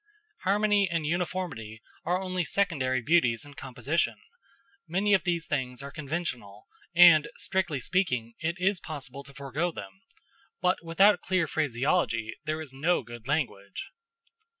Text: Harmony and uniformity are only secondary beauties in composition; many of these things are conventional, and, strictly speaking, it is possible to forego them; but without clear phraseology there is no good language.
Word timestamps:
Harmony 0.45 0.89
and 0.89 1.05
uniformity 1.05 1.79
are 2.05 2.19
only 2.19 2.43
secondary 2.43 3.03
beauties 3.03 3.45
in 3.45 3.53
composition; 3.53 4.17
many 4.87 5.13
of 5.13 5.25
these 5.25 5.45
things 5.45 5.83
are 5.83 5.91
conventional, 5.91 6.65
and, 6.95 7.27
strictly 7.37 7.79
speaking, 7.79 8.33
it 8.39 8.55
is 8.57 8.79
possible 8.79 9.23
to 9.23 9.31
forego 9.35 9.71
them; 9.71 10.01
but 10.59 10.83
without 10.83 11.21
clear 11.21 11.45
phraseology 11.45 12.33
there 12.45 12.59
is 12.59 12.73
no 12.73 13.03
good 13.03 13.27
language. 13.27 13.91